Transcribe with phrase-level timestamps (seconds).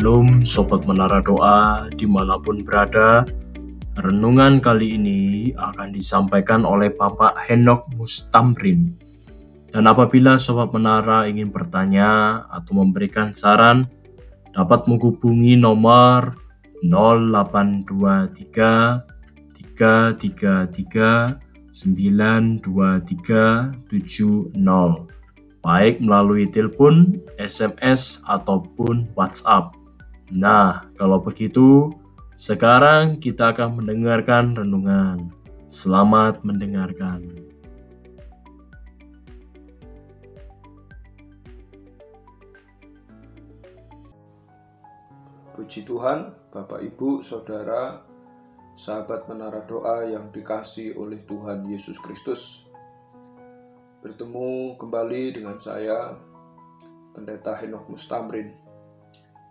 [0.00, 3.20] Shalom Sobat Menara Doa di mana pun berada
[4.00, 8.96] Renungan kali ini akan disampaikan oleh Bapak Henok Mustamrin
[9.68, 13.92] Dan apabila Sobat Menara ingin bertanya atau memberikan saran
[14.56, 16.32] Dapat menghubungi nomor
[16.80, 19.04] 0823
[19.76, 24.48] 333 92370
[25.60, 29.76] baik melalui telepon, SMS, ataupun WhatsApp.
[30.30, 31.90] Nah, kalau begitu,
[32.38, 35.34] sekarang kita akan mendengarkan renungan.
[35.66, 37.26] Selamat mendengarkan.
[45.58, 48.06] Puji Tuhan, Bapak, Ibu, Saudara,
[48.78, 52.70] sahabat menara doa yang dikasih oleh Tuhan Yesus Kristus
[54.00, 56.16] bertemu kembali dengan saya,
[57.12, 58.59] Pendeta Henok Mustamrin.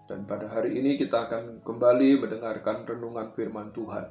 [0.09, 4.09] Dan pada hari ini kita akan kembali mendengarkan renungan firman Tuhan.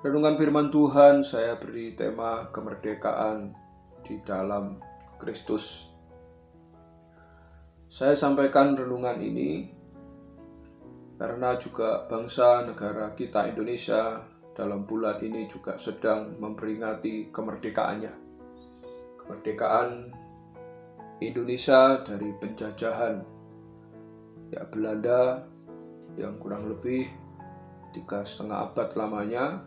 [0.00, 3.52] Renungan firman Tuhan saya beri tema kemerdekaan
[4.00, 4.80] di dalam
[5.20, 5.92] Kristus.
[7.92, 9.68] Saya sampaikan renungan ini
[11.20, 14.16] karena juga bangsa negara kita Indonesia
[14.56, 18.14] dalam bulan ini juga sedang memperingati kemerdekaannya
[19.20, 20.08] kemerdekaan
[21.20, 23.31] Indonesia dari penjajahan
[24.52, 25.48] ya Belanda
[26.20, 27.08] yang kurang lebih
[27.96, 29.64] tiga setengah abad lamanya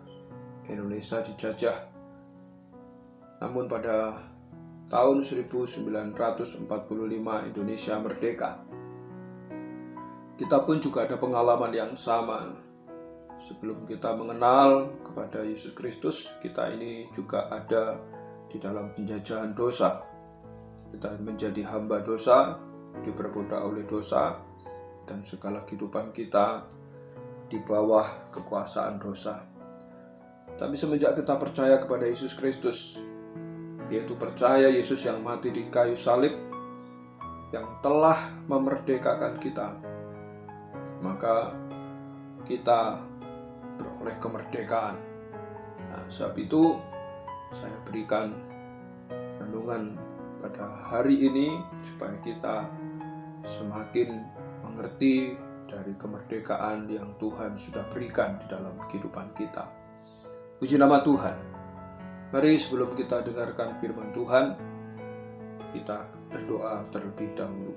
[0.69, 1.77] Indonesia dijajah.
[3.41, 4.13] Namun pada
[4.85, 6.69] tahun 1945
[7.49, 8.61] Indonesia merdeka.
[10.35, 12.61] Kita pun juga ada pengalaman yang sama.
[13.35, 17.99] Sebelum kita mengenal kepada Yesus Kristus, kita ini juga ada
[18.47, 20.03] di dalam penjajahan dosa.
[20.91, 22.55] Kita menjadi hamba dosa,
[23.03, 24.39] diperbudak oleh dosa,
[25.05, 26.65] dan segala kehidupan kita
[27.49, 29.45] di bawah kekuasaan dosa.
[30.55, 33.05] Tapi semenjak kita percaya kepada Yesus Kristus,
[33.91, 36.33] yaitu percaya Yesus yang mati di kayu salib,
[37.53, 38.17] yang telah
[38.49, 39.77] memerdekakan kita,
[41.05, 41.53] maka
[42.47, 42.97] kita
[43.77, 44.97] beroleh kemerdekaan.
[45.91, 46.79] Nah, sebab itu
[47.53, 48.33] saya berikan
[49.37, 49.99] renungan
[50.41, 52.67] pada hari ini supaya kita
[53.45, 54.25] semakin
[54.65, 59.65] mengerti dari kemerdekaan yang Tuhan sudah berikan di dalam kehidupan kita.
[60.57, 61.35] Puji nama Tuhan.
[62.33, 64.45] Mari sebelum kita dengarkan firman Tuhan,
[65.73, 67.73] kita berdoa terlebih dahulu.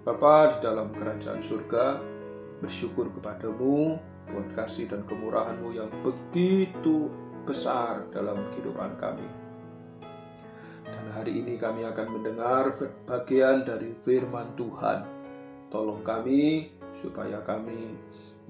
[0.00, 2.00] Bapa di dalam kerajaan surga,
[2.60, 3.96] bersyukur kepadamu
[4.30, 7.10] buat kasih dan kemurahanmu yang begitu
[7.44, 9.28] besar dalam kehidupan kami.
[10.86, 12.72] Dan hari ini kami akan mendengar
[13.08, 15.19] bagian dari firman Tuhan.
[15.70, 17.94] Tolong kami supaya kami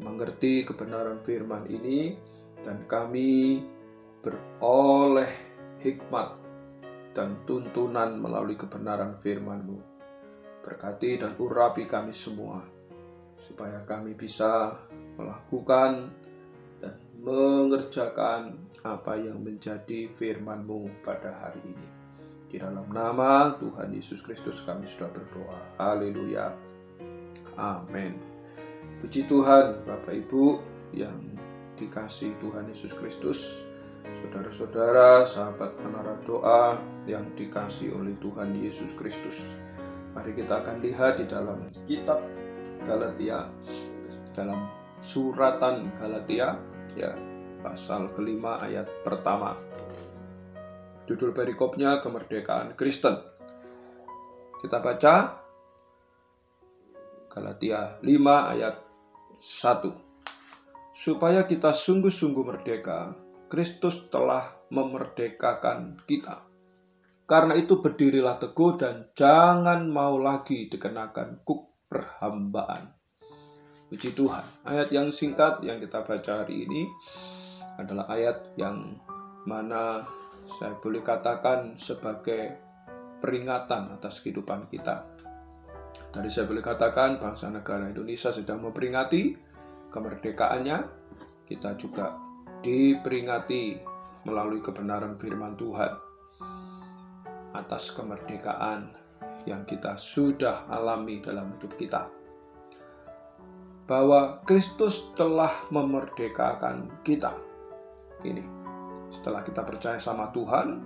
[0.00, 2.16] mengerti kebenaran firman ini
[2.64, 3.60] dan kami
[4.24, 5.28] beroleh
[5.80, 6.40] hikmat
[7.12, 9.78] dan tuntunan melalui kebenaran firman-Mu.
[10.60, 12.60] Berkati dan urapi kami semua,
[13.36, 14.76] supaya kami bisa
[15.16, 16.12] melakukan
[16.80, 21.88] dan mengerjakan apa yang menjadi firman-Mu pada hari ini.
[22.50, 25.80] Di dalam nama Tuhan Yesus Kristus kami sudah berdoa.
[25.80, 26.69] Haleluya.
[27.56, 28.16] Amin.
[29.00, 30.60] Puji Tuhan Bapak Ibu
[30.96, 31.36] yang
[31.80, 33.70] dikasih Tuhan Yesus Kristus.
[34.10, 36.76] Saudara-saudara, sahabat menara doa
[37.06, 39.62] yang dikasih oleh Tuhan Yesus Kristus.
[40.12, 42.20] Mari kita akan lihat di dalam kitab
[42.82, 43.46] Galatia,
[44.34, 44.66] dalam
[44.98, 46.58] suratan Galatia,
[46.98, 47.14] ya
[47.62, 49.54] pasal kelima ayat pertama.
[51.06, 53.14] Judul perikopnya kemerdekaan Kristen.
[54.60, 55.14] Kita baca
[57.30, 58.74] Galatia 5 ayat
[59.38, 59.86] 1.
[60.90, 63.14] Supaya kita sungguh-sungguh merdeka,
[63.46, 66.42] Kristus telah memerdekakan kita.
[67.30, 72.98] Karena itu berdirilah teguh dan jangan mau lagi dikenakan kuk perhambaan.
[73.86, 74.66] Puji Tuhan.
[74.66, 76.90] Ayat yang singkat yang kita baca hari ini
[77.78, 78.98] adalah ayat yang
[79.46, 80.02] mana
[80.42, 82.58] saya boleh katakan sebagai
[83.22, 85.19] peringatan atas kehidupan kita.
[86.10, 89.30] Tadi saya boleh katakan bangsa negara Indonesia sedang memperingati
[89.94, 90.78] kemerdekaannya.
[91.46, 92.18] Kita juga
[92.62, 93.78] diperingati
[94.26, 95.92] melalui kebenaran firman Tuhan
[97.54, 98.90] atas kemerdekaan
[99.46, 102.10] yang kita sudah alami dalam hidup kita.
[103.86, 107.34] Bahwa Kristus telah memerdekakan kita
[108.22, 108.42] ini.
[109.10, 110.78] Setelah kita percaya sama Tuhan,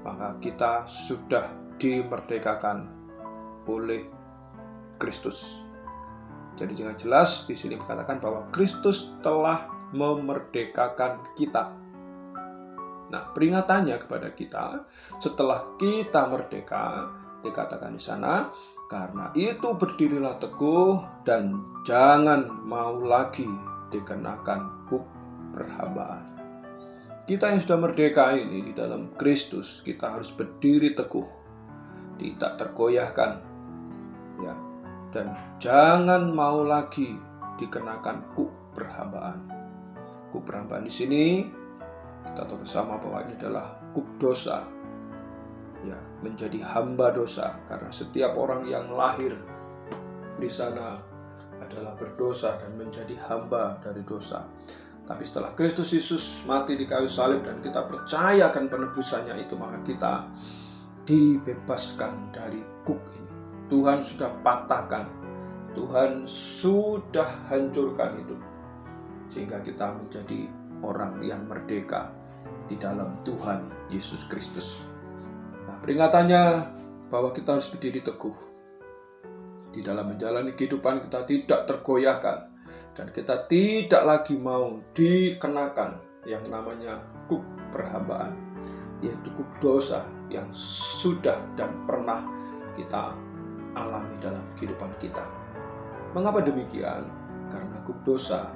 [0.00, 2.88] maka kita sudah dimerdekakan
[3.68, 4.23] oleh
[4.96, 5.64] Kristus.
[6.54, 11.74] Jadi dengan jelas di sini dikatakan bahwa Kristus telah memerdekakan kita.
[13.10, 14.86] Nah, peringatannya kepada kita
[15.18, 17.14] setelah kita merdeka
[17.44, 18.48] dikatakan di sana,
[18.88, 23.46] karena itu berdirilah teguh dan jangan mau lagi
[23.92, 25.04] dikenakan kuk
[25.52, 26.34] perhambaan.
[27.24, 31.28] Kita yang sudah merdeka ini di dalam Kristus, kita harus berdiri teguh,
[32.20, 33.30] tidak tergoyahkan,
[34.44, 34.54] ya,
[35.14, 35.30] dan
[35.62, 37.14] jangan mau lagi
[37.54, 39.46] dikenakan kuk perhambaan.
[40.34, 41.24] Kuk perhambaan di sini
[42.26, 44.66] kita tahu bersama bahwa ini adalah kuk dosa
[45.86, 45.94] ya
[46.24, 49.36] menjadi hamba dosa karena setiap orang yang lahir
[50.34, 50.98] di sana
[51.62, 54.42] adalah berdosa dan menjadi hamba dari dosa.
[55.04, 60.12] Tapi setelah Kristus Yesus mati di kayu salib dan kita percayakan penebusannya itu maka kita
[61.04, 63.33] dibebaskan dari kuk ini.
[63.72, 65.08] Tuhan sudah patahkan,
[65.72, 68.36] Tuhan sudah hancurkan itu.
[69.26, 70.46] Sehingga kita menjadi
[70.84, 72.12] orang yang merdeka
[72.68, 74.94] di dalam Tuhan Yesus Kristus.
[75.84, 76.64] Peringatannya
[77.12, 78.36] bahwa kita harus berdiri teguh.
[79.74, 82.54] Di dalam menjalani kehidupan kita tidak tergoyahkan
[82.94, 87.42] dan kita tidak lagi mau dikenakan yang namanya kuk
[87.74, 88.32] perhambaan,
[89.02, 92.22] yaitu kuk dosa yang sudah dan pernah
[92.72, 93.12] kita
[93.74, 95.22] alami dalam kehidupan kita.
[96.14, 97.06] Mengapa demikian?
[97.50, 98.50] Karena kuk dosa,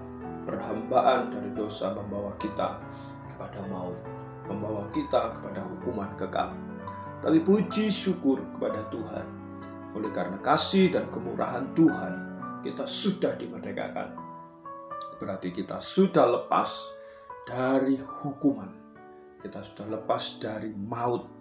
[0.47, 2.81] perhambaan dari dosa membawa kita
[3.29, 3.99] kepada maut,
[4.49, 6.51] membawa kita kepada hukuman kekal.
[7.19, 9.27] Tapi puji syukur kepada Tuhan.
[9.99, 12.13] Oleh karena kasih dan kemurahan Tuhan,
[12.63, 14.15] kita sudah dimerdekakan.
[15.19, 16.95] Berarti kita sudah lepas
[17.43, 18.71] dari hukuman.
[19.39, 21.38] Kita sudah lepas dari maut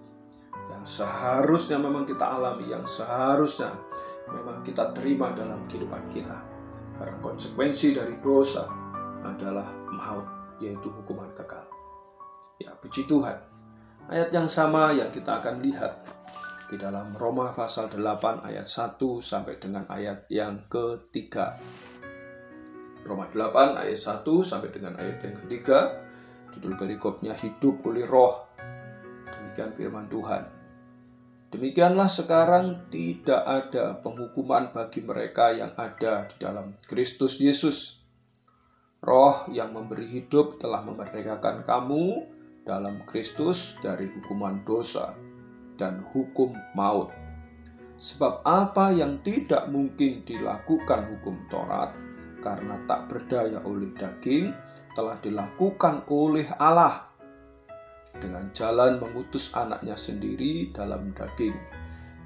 [0.67, 3.71] yang seharusnya memang kita alami, yang seharusnya
[4.31, 6.37] memang kita terima dalam kehidupan kita.
[6.97, 8.67] Karena konsekuensi dari dosa
[9.23, 11.63] adalah maut, yaitu hukuman kekal.
[12.57, 13.57] Ya, puji Tuhan
[14.07, 15.93] ayat yang sama yang kita akan lihat
[16.67, 21.55] di dalam Roma pasal 8 ayat 1 sampai dengan ayat yang ketiga.
[23.07, 26.03] Roma 8 ayat 1 sampai dengan ayat yang ketiga.
[26.51, 28.51] Judul perikopnya hidup oleh roh.
[29.31, 30.56] Demikian firman Tuhan.
[31.47, 38.03] Demikianlah sekarang tidak ada penghukuman bagi mereka yang ada di dalam Kristus Yesus.
[38.99, 42.27] Roh yang memberi hidup telah memerdekakan kamu
[42.67, 45.15] dalam Kristus dari hukuman dosa
[45.79, 47.15] dan hukum maut.
[47.95, 51.95] Sebab apa yang tidak mungkin dilakukan hukum Taurat
[52.43, 54.51] karena tak berdaya oleh daging
[54.91, 57.06] telah dilakukan oleh Allah
[58.17, 61.55] dengan jalan mengutus anaknya sendiri dalam daging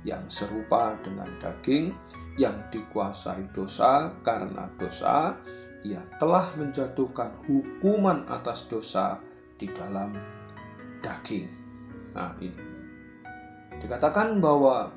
[0.02, 1.94] yang serupa dengan daging
[2.40, 5.38] yang dikuasai dosa karena dosa
[5.86, 9.18] ia telah menjatuhkan hukuman atas dosa
[9.58, 10.14] di dalam
[11.02, 11.50] daging.
[12.14, 12.66] Nah, ini
[13.82, 14.94] dikatakan bahwa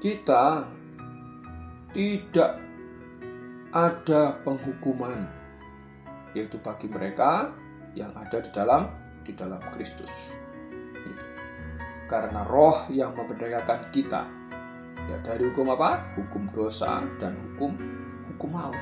[0.00, 0.68] kita
[1.96, 2.60] tidak
[3.72, 5.24] ada penghukuman
[6.36, 7.56] yaitu bagi mereka
[7.96, 10.38] yang ada di dalam di dalam Kristus.
[12.06, 14.22] Karena roh yang memerdekakan kita
[15.10, 16.14] ya dari hukum apa?
[16.14, 17.74] Hukum dosa dan hukum
[18.30, 18.78] hukum maut.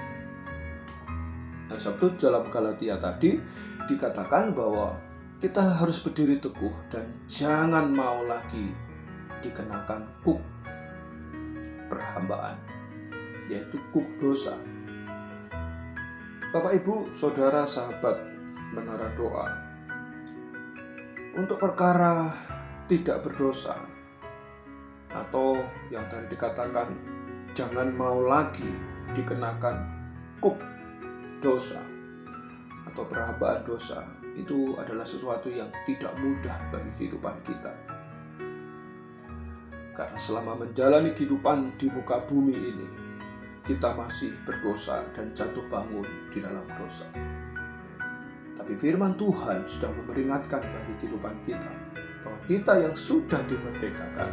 [1.64, 3.40] Nah, sebab dalam Galatia tadi
[3.88, 5.00] dikatakan bahwa
[5.40, 8.68] kita harus berdiri teguh dan jangan mau lagi
[9.40, 10.40] dikenakan kuk
[11.88, 12.60] perhambaan,
[13.48, 14.56] yaitu kuk dosa.
[16.52, 18.20] Bapak, Ibu, Saudara, sahabat
[18.72, 19.63] menara doa,
[21.34, 22.30] untuk perkara
[22.86, 23.74] tidak berdosa,
[25.10, 25.58] atau
[25.90, 26.94] yang tadi dikatakan
[27.54, 28.70] jangan mau lagi
[29.14, 29.76] dikenakan
[30.42, 30.58] kuk
[31.38, 31.82] dosa
[32.90, 34.02] atau perhambaan dosa
[34.34, 37.70] itu adalah sesuatu yang tidak mudah bagi kehidupan kita.
[39.94, 42.90] Karena selama menjalani kehidupan di muka bumi ini,
[43.62, 46.02] kita masih berdosa dan jatuh bangun
[46.34, 47.06] di dalam dosa.
[48.64, 51.68] Tapi firman Tuhan sudah memperingatkan bagi kehidupan kita
[52.24, 54.32] bahwa kita yang sudah dimerdekakan,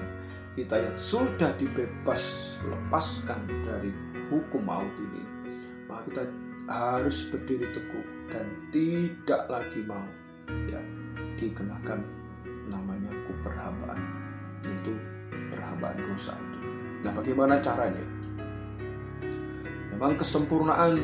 [0.55, 3.91] kita yang sudah dibebas lepaskan dari
[4.31, 5.19] hukum maut ini,
[5.91, 6.23] maka kita
[6.71, 10.07] harus berdiri teguh dan tidak lagi mau
[10.47, 10.79] ya
[11.35, 11.99] dikenakan
[12.71, 13.99] namanya kuperhambaan
[14.63, 14.95] yaitu
[15.51, 16.59] perhambaan dosa itu.
[17.03, 18.07] Nah, bagaimana caranya?
[19.91, 20.95] Memang kesempurnaan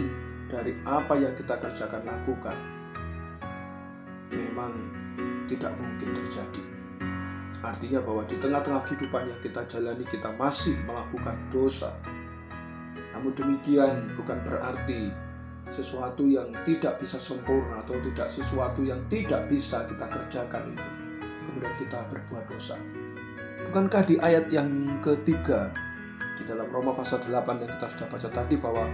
[0.47, 2.76] dari apa yang kita kerjakan lakukan
[4.31, 4.73] memang
[5.47, 6.63] tidak mungkin terjadi.
[7.63, 11.95] Artinya bahwa di tengah-tengah kehidupan yang kita jalani kita masih melakukan dosa.
[13.15, 15.09] Namun demikian bukan berarti
[15.67, 20.89] sesuatu yang tidak bisa sempurna atau tidak sesuatu yang tidak bisa kita kerjakan itu.
[21.49, 22.77] Kemudian kita berbuat dosa.
[23.67, 25.73] Bukankah di ayat yang ketiga
[26.37, 27.33] di dalam Roma pasal 8
[27.65, 28.85] yang kita sudah baca tadi bahwa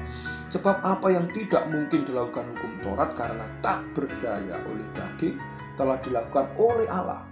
[0.47, 5.35] sebab apa yang tidak mungkin dilakukan hukum Taurat karena tak berdaya oleh daging
[5.75, 7.27] telah dilakukan oleh Allah.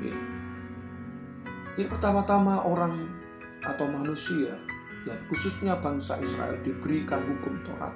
[0.00, 0.24] Ini.
[1.76, 3.04] Ini pertama-tama orang
[3.62, 4.56] atau manusia
[5.04, 7.94] dan khususnya bangsa Israel diberikan hukum Taurat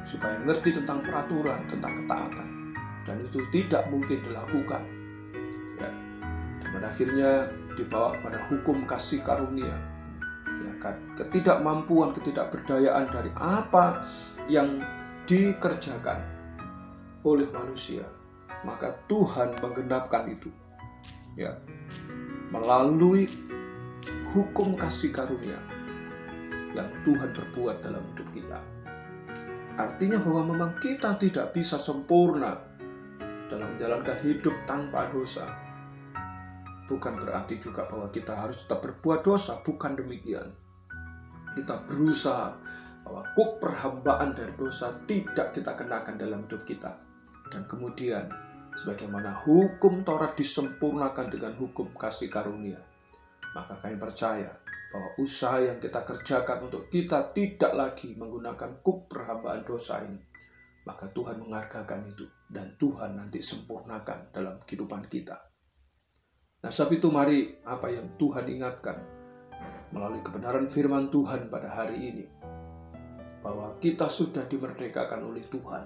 [0.00, 2.48] supaya ngerti tentang peraturan, tentang ketaatan
[3.04, 4.82] dan itu tidak mungkin dilakukan.
[5.76, 5.92] Ya.
[6.70, 9.72] Dan akhirnya dibawa pada hukum kasih karunia.
[10.60, 14.04] Ya kan, ketidakmampuan, ketidakberdayaan dari apa
[14.52, 14.84] yang
[15.24, 16.20] dikerjakan
[17.24, 18.04] oleh manusia,
[18.64, 20.52] maka Tuhan menggenapkan itu.
[21.36, 21.56] Ya.
[22.50, 23.30] Melalui
[24.34, 25.56] hukum kasih karunia
[26.74, 28.58] yang Tuhan berbuat dalam hidup kita.
[29.78, 32.58] Artinya bahwa memang kita tidak bisa sempurna
[33.48, 35.69] dalam menjalankan hidup tanpa dosa.
[36.90, 40.50] Bukan berarti juga bahwa kita harus tetap berbuat dosa, bukan demikian.
[41.54, 42.58] Kita berusaha
[43.06, 46.98] bahwa kuk perhambaan dari dosa tidak kita kenakan dalam hidup kita.
[47.46, 48.26] Dan kemudian,
[48.74, 52.82] sebagaimana hukum Taurat disempurnakan dengan hukum kasih karunia,
[53.54, 54.50] maka kami percaya
[54.90, 60.18] bahwa usaha yang kita kerjakan untuk kita tidak lagi menggunakan kuk perhambaan dosa ini,
[60.86, 65.49] maka Tuhan menghargakan itu dan Tuhan nanti sempurnakan dalam kehidupan kita.
[66.60, 68.96] Nah, sebab itu mari apa yang Tuhan ingatkan
[69.90, 72.26] melalui kebenaran firman Tuhan pada hari ini
[73.40, 75.84] bahwa kita sudah dimerdekakan oleh Tuhan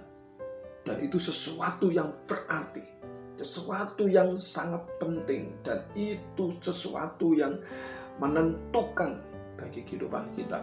[0.82, 2.94] dan itu sesuatu yang berarti
[3.34, 7.58] sesuatu yang sangat penting dan itu sesuatu yang
[8.22, 9.18] menentukan
[9.58, 10.62] bagi kehidupan kita.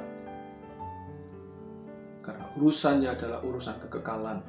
[2.22, 4.40] Karena urusannya adalah urusan kekekalan.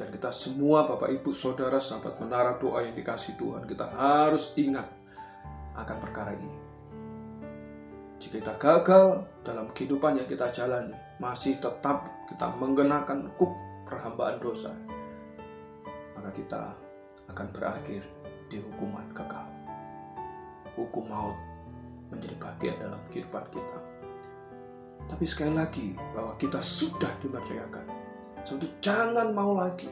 [0.00, 4.88] Dan kita semua Bapak Ibu Saudara sahabat menara doa yang dikasih Tuhan kita harus ingat
[5.76, 6.56] akan perkara ini.
[8.16, 13.52] Jika kita gagal dalam kehidupan yang kita jalani, masih tetap kita menggunakan kuk
[13.84, 14.72] perhambaan dosa,
[16.16, 16.72] maka kita
[17.28, 18.00] akan berakhir
[18.48, 19.52] di hukuman kekal.
[20.80, 21.36] Hukum maut
[22.08, 23.78] menjadi bagian dalam kehidupan kita.
[25.12, 27.99] Tapi sekali lagi bahwa kita sudah dimerdekakan.
[28.44, 29.88] Jadi jangan mau lagi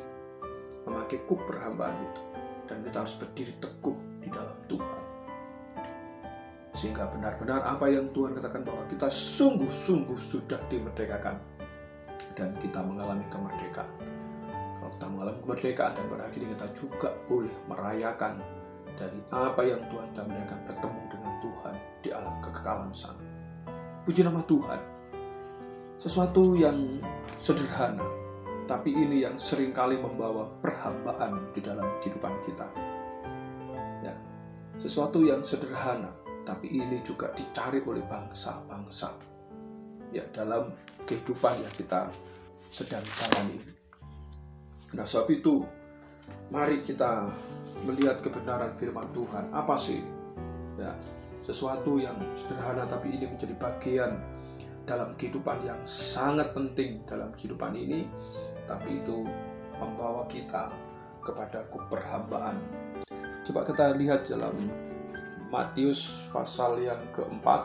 [0.88, 2.22] memakai kuk perhambaan itu.
[2.68, 5.02] Dan kita harus berdiri teguh di dalam Tuhan.
[6.76, 11.36] Sehingga benar-benar apa yang Tuhan katakan bahwa kita sungguh-sungguh sudah dimerdekakan.
[12.36, 13.90] Dan kita mengalami kemerdekaan.
[14.78, 18.38] Kalau kita mengalami kemerdekaan dan pada akhirnya kita juga boleh merayakan
[18.98, 20.26] dari apa yang Tuhan sudah
[20.66, 23.22] bertemu dengan Tuhan di alam kekekalan sana.
[24.02, 24.80] Puji nama Tuhan.
[25.98, 27.02] Sesuatu yang
[27.42, 28.06] sederhana,
[28.68, 32.68] tapi ini yang sering kali membawa perhambaan di dalam kehidupan kita.
[34.04, 34.12] Ya,
[34.76, 36.12] sesuatu yang sederhana,
[36.44, 39.16] tapi ini juga dicari oleh bangsa-bangsa.
[40.12, 40.76] Ya, dalam
[41.08, 42.12] kehidupan yang kita
[42.68, 43.56] sedang jalani.
[44.92, 45.64] Nah, sebab itu,
[46.52, 47.25] mari kita
[47.88, 49.48] melihat kebenaran firman Tuhan.
[49.48, 50.04] Apa sih?
[50.76, 50.92] Ya,
[51.40, 54.20] sesuatu yang sederhana tapi ini menjadi bagian
[54.88, 58.08] dalam kehidupan yang sangat penting dalam kehidupan ini,
[58.68, 59.25] tapi itu
[59.80, 60.68] membawa kita
[61.25, 62.60] kepada keberhambaan.
[63.48, 64.52] Coba kita lihat dalam
[65.48, 67.64] Matius pasal yang keempat,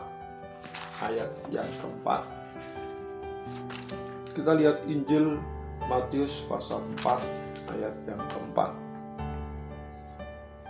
[1.03, 2.23] ayat yang keempat.
[4.31, 5.37] Kita lihat Injil
[5.91, 8.71] Matius pasal 4 ayat yang keempat.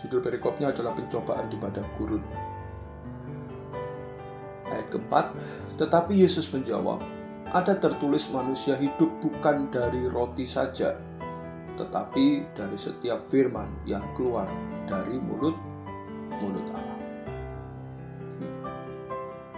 [0.02, 2.24] Judul perikopnya adalah pencobaan di padang gurun.
[4.68, 5.38] Ayat keempat,
[5.78, 7.00] tetapi Yesus menjawab,
[7.54, 10.98] ada tertulis manusia hidup bukan dari roti saja,
[11.78, 14.50] tetapi dari setiap firman yang keluar
[14.90, 15.54] dari mulut
[16.42, 16.98] mulut Allah.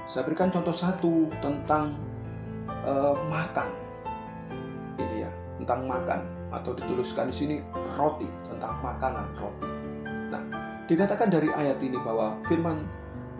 [0.04, 1.96] Saya berikan contoh satu tentang
[2.84, 3.72] uh, makan.
[5.00, 5.32] Ini ya,
[5.64, 6.20] tentang makan
[6.52, 7.56] atau dituliskan di sini
[7.96, 9.72] roti, tentang makanan roti.
[10.86, 12.78] Dikatakan dari ayat ini bahwa firman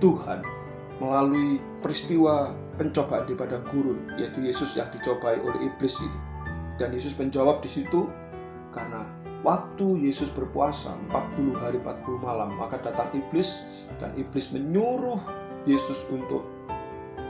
[0.02, 0.55] Tuhan
[1.00, 6.20] melalui peristiwa pencobaan di padang gurun, yaitu Yesus yang dicobai oleh iblis ini.
[6.76, 8.08] Dan Yesus menjawab di situ
[8.72, 9.08] karena
[9.44, 15.20] waktu Yesus berpuasa 40 hari 40 malam, maka datang iblis dan iblis menyuruh
[15.64, 16.44] Yesus untuk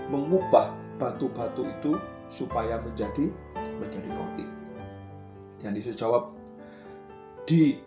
[0.10, 1.98] mengubah batu-batu itu
[2.29, 3.29] supaya menjadi
[3.81, 4.45] menjadi roti.
[5.62, 6.34] Dan Yesus jawab
[7.45, 7.77] di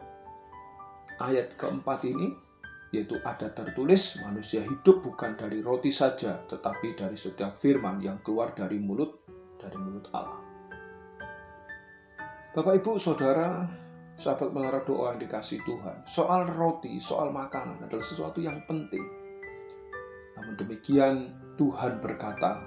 [1.19, 2.48] ayat keempat ini
[2.89, 8.57] yaitu ada tertulis manusia hidup bukan dari roti saja, tetapi dari setiap firman yang keluar
[8.57, 9.25] dari mulut
[9.61, 10.41] dari mulut Allah.
[12.57, 13.69] Bapak Ibu Saudara,
[14.17, 19.05] sahabat menara doa yang dikasih Tuhan, soal roti, soal makanan adalah sesuatu yang penting.
[20.35, 21.29] Namun demikian
[21.61, 22.65] Tuhan berkata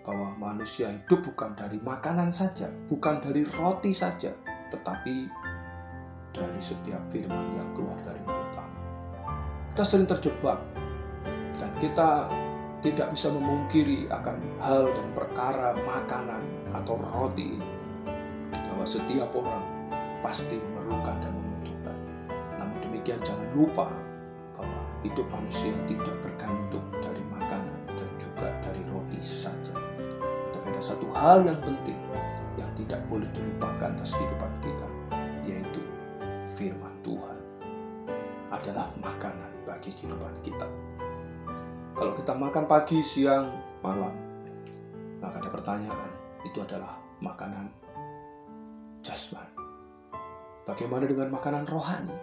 [0.00, 4.32] bahwa manusia hidup bukan dari makanan saja, bukan dari roti saja,
[4.72, 5.28] tetapi
[6.32, 8.37] dari setiap firman yang keluar dari mulut.
[9.78, 10.58] Kita sering terjebak
[11.54, 12.26] dan kita
[12.82, 16.42] tidak bisa memungkiri akan hal dan perkara makanan
[16.74, 17.72] atau roti ini
[18.50, 19.62] bahwa setiap orang
[20.18, 21.94] pasti memerlukan dan membutuhkan.
[22.58, 23.86] Namun demikian jangan lupa
[24.58, 29.78] bahwa hidup manusia tidak bergantung dari makanan dan juga dari roti saja.
[30.58, 32.02] Tapi ada satu hal yang penting
[32.58, 34.88] yang tidak boleh dilupakan atas kehidupan kita,
[35.46, 35.86] yaitu
[36.58, 37.38] firman Tuhan
[38.50, 39.37] adalah makanan
[39.80, 40.68] kehidupan kita.
[41.98, 43.50] Kalau kita makan pagi, siang,
[43.82, 44.14] malam,
[45.18, 46.10] maka ada pertanyaan,
[46.46, 47.66] itu adalah makanan
[49.02, 49.58] jasmani.
[50.62, 52.18] Bagaimana dengan makanan rohani?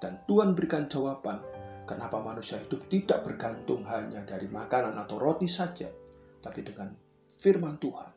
[0.00, 1.40] Dan Tuhan berikan jawaban
[1.84, 5.88] kenapa manusia hidup tidak bergantung hanya dari makanan atau roti saja,
[6.40, 6.92] tapi dengan
[7.28, 8.10] firman Tuhan.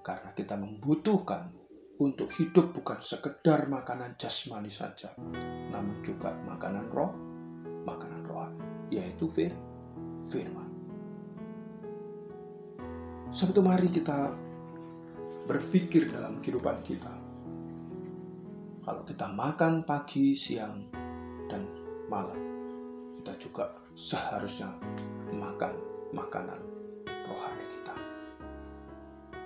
[0.00, 1.52] Karena kita membutuhkan
[2.00, 5.12] untuk hidup bukan sekedar makanan jasmani saja,
[5.68, 7.12] namun juga makanan roh,
[7.86, 8.60] makanan rohani,
[8.92, 9.52] yaitu fir,
[10.28, 10.68] firman.
[13.30, 14.34] Itu mari kita
[15.46, 17.10] berpikir dalam kehidupan kita.
[18.80, 20.86] Kalau kita makan pagi, siang,
[21.46, 21.66] dan
[22.10, 22.38] malam,
[23.18, 24.70] kita juga seharusnya
[25.34, 25.74] makan
[26.14, 26.58] makanan
[27.26, 27.94] rohani kita.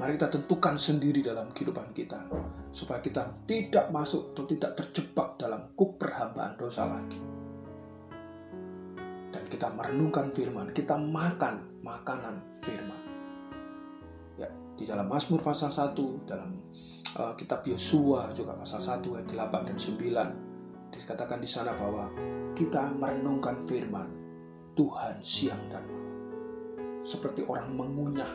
[0.01, 2.25] Mari kita tentukan sendiri dalam kehidupan kita,
[2.73, 7.44] supaya kita tidak masuk atau tidak terjebak dalam kuk perhambaan dosa lagi.
[9.45, 13.05] Dan kita merenungkan firman, kita makan makanan firman.
[14.75, 15.95] Di dalam Mazmur pasal 1,
[16.27, 16.51] dalam
[17.15, 22.11] uh, kitab Yosua juga pasal 1 ayat 8 dan 9 dikatakan di sana bahwa
[22.55, 24.07] kita merenungkan firman
[24.75, 26.15] Tuhan siang dan malam.
[27.07, 28.33] Seperti orang mengunyah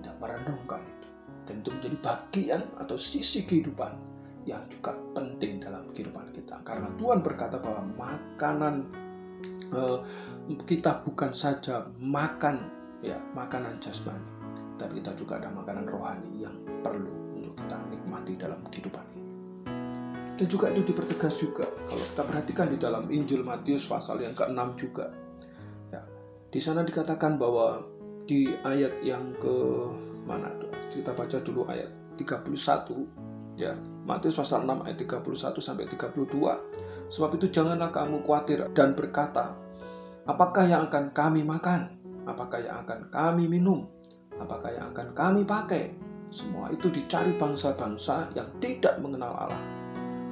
[0.00, 1.08] tidak merenungkan itu.
[1.44, 3.92] Dan itu menjadi bagian atau sisi kehidupan
[4.48, 6.64] yang juga penting dalam kehidupan kita.
[6.64, 8.88] Karena Tuhan berkata bahwa makanan
[9.74, 9.98] uh,
[10.66, 14.40] kita bukan saja makan ya makanan jasmani
[14.80, 19.34] tapi kita juga ada makanan rohani yang perlu untuk kita nikmati dalam kehidupan ini.
[20.40, 24.60] Dan juga itu dipertegas juga kalau kita perhatikan di dalam Injil Matius pasal yang ke-6
[24.80, 25.12] juga.
[25.92, 26.00] Ya,
[26.48, 27.84] di sana dikatakan bahwa
[28.24, 29.56] di ayat yang ke
[30.24, 30.48] mana?
[30.88, 33.76] Kita baca dulu ayat 31 ya.
[34.10, 36.26] Matius pasal 6 ayat 31 sampai 32.
[37.06, 39.54] Sebab itu janganlah kamu khawatir dan berkata,
[40.26, 41.94] apakah yang akan kami makan?
[42.26, 43.86] Apakah yang akan kami minum?
[44.40, 45.92] apakah yang akan kami pakai?
[46.32, 49.62] Semua itu dicari bangsa-bangsa yang tidak mengenal Allah.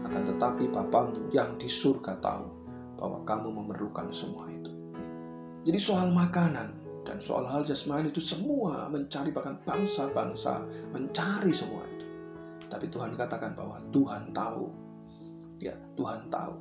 [0.09, 2.47] Akan tetapi Bapamu yang di surga tahu
[2.97, 4.73] bahwa kamu memerlukan semua itu.
[5.69, 6.73] Jadi soal makanan
[7.05, 10.65] dan soal hal jasmani itu semua mencari bahkan bangsa-bangsa
[10.95, 11.98] mencari semua itu.
[12.69, 14.69] Tapi Tuhan katakan bahwa Tuhan tahu.
[15.59, 16.55] Ya, Tuhan tahu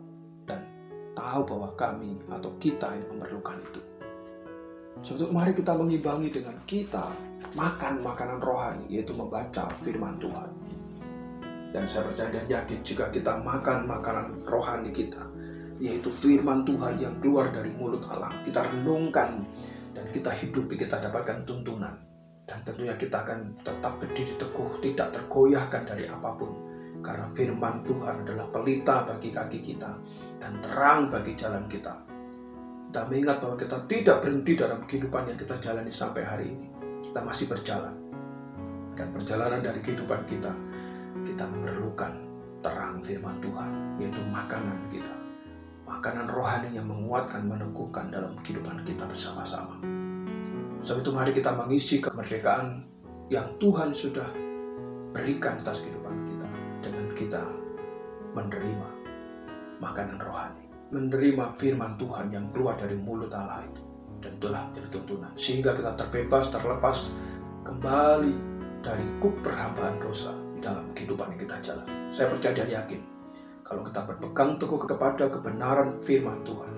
[0.50, 0.58] dan
[1.14, 3.82] tahu bahwa kami atau kita ini memerlukan itu.
[4.98, 7.06] Sebetulnya mari kita mengimbangi dengan kita
[7.54, 10.50] makan makanan rohani, yaitu membaca firman Tuhan.
[11.70, 15.22] Dan saya percaya dan yakin jika kita makan makanan rohani kita,
[15.78, 19.46] yaitu firman Tuhan yang keluar dari mulut Allah, kita renungkan
[19.94, 22.07] dan kita hidupi, kita dapatkan tuntunan.
[22.48, 26.52] Dan tentunya kita akan tetap berdiri teguh, tidak tergoyahkan dari apa pun.
[27.04, 29.92] Karena firman Tuhan adalah pelita bagi kaki kita
[30.40, 31.92] dan terang bagi jalan kita.
[32.88, 36.68] Kita mengingat bahwa kita tidak berhenti dalam kehidupan yang kita jalani sampai hari ini.
[37.04, 37.94] Kita masih berjalan.
[38.96, 40.50] Dan perjalanan dari kehidupan kita,
[41.22, 42.16] kita memerlukan
[42.64, 45.14] terang firman Tuhan, yaitu makanan kita.
[45.86, 49.97] Makanan rohani yang menguatkan, meneguhkan dalam kehidupan kita bersama-sama.
[50.82, 52.86] Sebab itu mari kita mengisi kemerdekaan
[53.34, 54.28] yang Tuhan sudah
[55.12, 56.48] berikan atas kehidupan kita
[56.80, 57.44] dengan kita
[58.38, 58.90] menerima
[59.82, 63.84] makanan rohani menerima firman Tuhan yang keluar dari mulut Allah itu
[64.24, 66.98] dan itulah menjadi tuntunan sehingga kita terbebas terlepas
[67.68, 68.36] kembali
[68.80, 72.08] dari kuk perhambaan dosa di dalam kehidupan yang kita jalani.
[72.08, 73.02] Saya percaya dan yakin
[73.68, 76.72] kalau kita berpegang teguh kepada kebenaran firman Tuhan,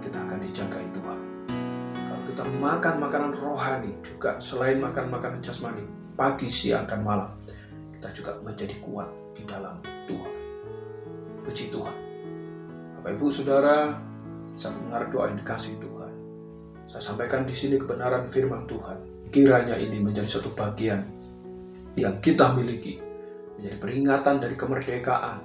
[0.00, 0.84] kita akan dijagai
[2.42, 5.86] kita makan makanan rohani juga selain makan makanan jasmani
[6.18, 7.30] pagi, siang, dan malam,
[7.94, 9.78] kita juga menjadi kuat di dalam
[10.10, 10.34] Tuhan.
[11.46, 11.96] Puji Tuhan.
[12.98, 13.94] Bapak Ibu Saudara,
[14.58, 16.12] Saya mendengar doa yang dikasih Tuhan.
[16.84, 19.30] Saya sampaikan di sini kebenaran firman Tuhan.
[19.30, 20.98] Kiranya ini menjadi satu bagian
[21.94, 22.98] yang kita miliki.
[23.56, 25.38] Menjadi peringatan dari kemerdekaan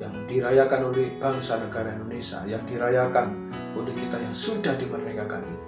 [0.00, 5.67] yang dirayakan oleh bangsa negara Indonesia, yang dirayakan oleh kita yang sudah dimerdekakan ini.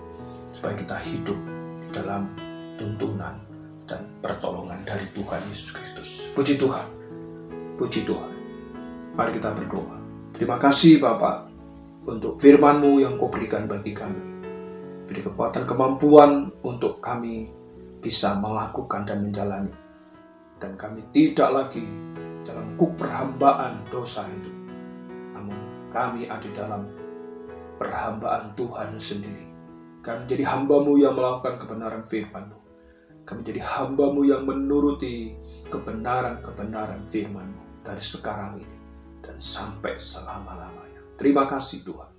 [0.61, 1.41] Supaya kita hidup
[1.81, 2.29] di dalam
[2.77, 3.33] tuntunan
[3.89, 6.09] dan pertolongan dari Tuhan Yesus Kristus.
[6.37, 6.85] Puji Tuhan.
[7.81, 8.33] Puji Tuhan.
[9.17, 9.97] Mari kita berdoa.
[10.37, 11.49] Terima kasih Bapak
[12.05, 14.21] untuk firman-Mu yang kau berikan bagi kami.
[15.09, 17.49] Beri kekuatan kemampuan untuk kami
[18.05, 19.73] bisa melakukan dan menjalani.
[20.61, 21.89] Dan kami tidak lagi
[22.45, 24.53] dalam kuk perhambaan dosa itu.
[25.33, 26.85] Namun kami ada dalam
[27.81, 29.50] perhambaan Tuhan sendiri.
[30.01, 32.59] Kami menjadi hambamu yang melakukan kebenaran firman-Mu.
[33.29, 35.37] Kami menjadi hambamu yang menuruti
[35.69, 38.79] kebenaran-kebenaran firman-Mu dari sekarang ini
[39.21, 41.05] dan sampai selama-lamanya.
[41.21, 42.11] Terima kasih Tuhan.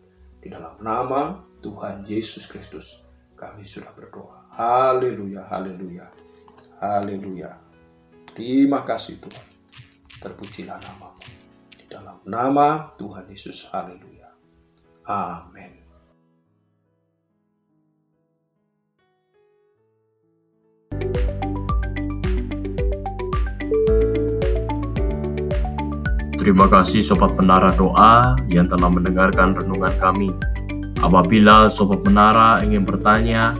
[0.41, 3.05] Di dalam nama Tuhan Yesus Kristus
[3.37, 4.45] kami sudah berdoa.
[4.53, 6.05] Haleluya, haleluya,
[6.77, 7.57] haleluya.
[8.37, 9.47] Terima kasih Tuhan.
[10.21, 11.25] Terpujilah namamu.
[11.73, 13.73] Di dalam nama Tuhan Yesus.
[13.73, 14.29] Haleluya.
[15.09, 15.80] Amin.
[26.41, 30.33] Terima kasih Sobat Menara Doa yang telah mendengarkan renungan kami.
[30.97, 33.53] Apabila Sobat Menara ingin bertanya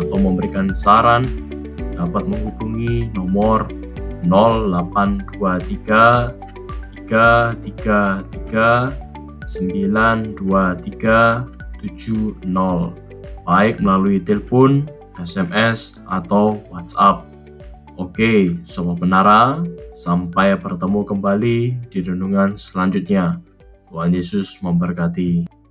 [0.00, 1.28] atau memberikan saran,
[1.92, 3.68] dapat menghubungi nomor
[4.24, 6.32] 0823
[7.04, 8.96] 333
[9.44, 13.02] 923 70
[13.44, 14.86] baik melalui telepon,
[15.20, 17.28] SMS, atau WhatsApp.
[18.00, 19.60] Oke, Sobat Menara,
[19.92, 21.58] sampai bertemu kembali
[21.92, 23.36] di renungan selanjutnya.
[23.92, 25.61] Tuhan Yesus memberkati.